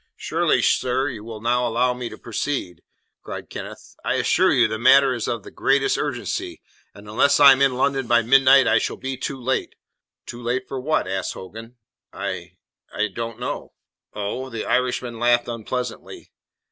"Surely, 0.17 0.63
sir, 0.63 1.09
you 1.09 1.23
will 1.23 1.39
now 1.41 1.67
allow 1.67 1.93
me 1.93 2.09
to 2.09 2.17
proceed," 2.17 2.81
cried 3.21 3.51
Kenneth. 3.51 3.95
"I 4.03 4.15
assure 4.15 4.51
you 4.51 4.67
the 4.67 4.79
matter 4.79 5.13
is 5.13 5.27
of 5.27 5.43
the 5.43 5.51
greatest 5.51 5.95
urgency, 5.95 6.59
and 6.95 7.07
unless 7.07 7.39
I 7.39 7.51
am 7.51 7.61
in 7.61 7.75
London 7.77 8.07
by 8.07 8.23
midnight 8.23 8.67
I 8.67 8.79
shall 8.79 8.97
be 8.97 9.15
too 9.15 9.39
late." 9.39 9.75
"Too 10.25 10.41
late 10.41 10.67
for 10.67 10.79
what?" 10.79 11.07
asked 11.07 11.33
Hogan. 11.35 11.75
"I 12.11 12.53
I 12.91 13.09
don't 13.09 13.39
know." 13.39 13.73
"Oh?" 14.11 14.49
The 14.49 14.65
Irishman 14.65 15.19
laughed 15.19 15.47
unpleasantly. 15.47 16.31